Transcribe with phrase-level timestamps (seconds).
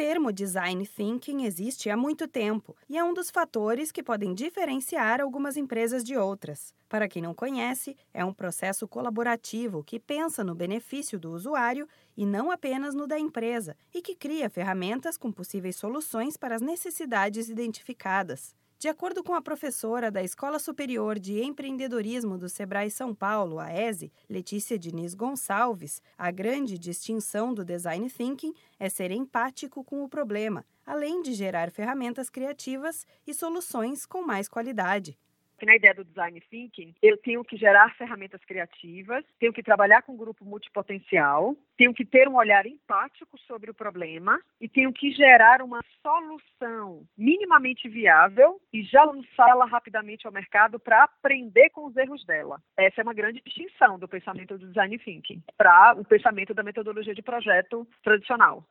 [0.00, 5.20] termo design thinking existe há muito tempo e é um dos fatores que podem diferenciar
[5.20, 6.72] algumas empresas de outras.
[6.88, 11.86] Para quem não conhece, é um processo colaborativo que pensa no benefício do usuário
[12.16, 16.62] e não apenas no da empresa, e que cria ferramentas com possíveis soluções para as
[16.62, 18.54] necessidades identificadas.
[18.80, 23.70] De acordo com a professora da Escola Superior de Empreendedorismo do Sebrae São Paulo, a
[23.70, 30.08] ESE, Letícia Diniz Gonçalves, a grande distinção do design thinking é ser empático com o
[30.08, 35.18] problema, além de gerar ferramentas criativas e soluções com mais qualidade
[35.60, 40.02] que na ideia do design thinking, eu tenho que gerar ferramentas criativas, tenho que trabalhar
[40.02, 44.92] com um grupo multipotencial, tenho que ter um olhar empático sobre o problema e tenho
[44.92, 51.86] que gerar uma solução minimamente viável e já lançá-la rapidamente ao mercado para aprender com
[51.86, 52.58] os erros dela.
[52.76, 57.14] Essa é uma grande distinção do pensamento do design thinking para o pensamento da metodologia
[57.14, 58.64] de projeto tradicional.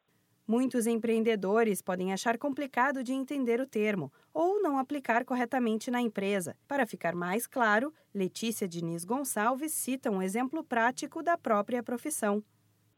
[0.50, 6.58] Muitos empreendedores podem achar complicado de entender o termo ou não aplicar corretamente na empresa.
[6.68, 12.44] Para ficar mais claro, Letícia Diniz Gonçalves cita um exemplo prático da própria profissão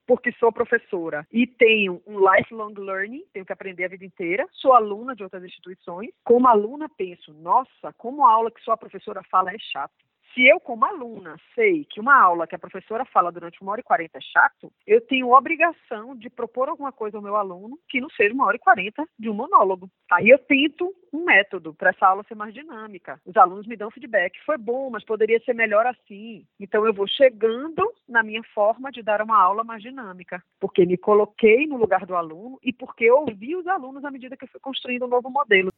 [0.07, 4.73] porque sou professora e tenho um lifelong learning, tenho que aprender a vida inteira, sou
[4.73, 6.09] aluna de outras instituições.
[6.23, 9.93] Como aluna, penso, nossa, como a aula que sua professora fala é chata.
[10.33, 13.81] Se eu, como aluna, sei que uma aula que a professora fala durante uma hora
[13.81, 17.99] e quarenta é chato, eu tenho obrigação de propor alguma coisa ao meu aluno que
[17.99, 19.89] não seja uma hora e quarenta de um monólogo.
[20.09, 23.19] Aí eu tento um método para essa aula ser mais dinâmica.
[23.25, 24.39] Os alunos me dão feedback.
[24.45, 26.45] Foi bom, mas poderia ser melhor assim.
[26.59, 30.97] Então eu vou chegando na minha forma de dar uma aula mais dinâmica, porque me
[30.97, 34.61] coloquei no lugar do aluno e porque ouvi os alunos à medida que eu fui
[34.61, 35.71] construindo um novo modelo.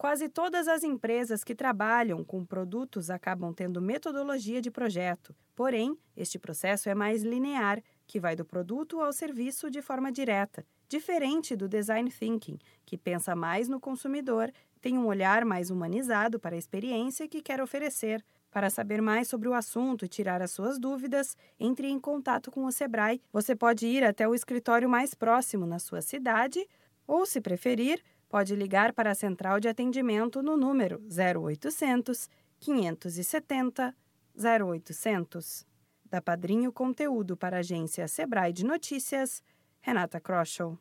[0.00, 5.36] Quase todas as empresas que trabalham com produtos acabam tendo metodologia de projeto.
[5.54, 10.64] Porém, este processo é mais linear, que vai do produto ao serviço de forma direta,
[10.88, 16.54] diferente do design thinking, que pensa mais no consumidor, tem um olhar mais humanizado para
[16.54, 18.24] a experiência que quer oferecer.
[18.50, 22.64] Para saber mais sobre o assunto e tirar as suas dúvidas, entre em contato com
[22.64, 23.20] o Sebrae.
[23.30, 26.66] Você pode ir até o escritório mais próximo na sua cidade
[27.06, 32.30] ou, se preferir, pode ligar para a central de atendimento no número 0800
[32.60, 33.94] 570
[34.38, 35.66] 0800.
[36.04, 39.42] Da Padrinho Conteúdo para a agência Sebrae de Notícias,
[39.80, 40.78] Renata Kroschel.